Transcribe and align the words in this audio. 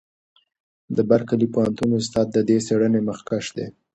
د 0.95 0.97
برکلي 1.09 1.47
پوهنتون 1.53 1.89
استاد 1.99 2.27
د 2.31 2.37
دې 2.47 2.57
څېړنې 2.65 3.01
مخکښ 3.09 3.45
دی. 3.57 3.67